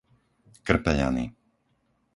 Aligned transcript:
Krpeľany 0.67 1.25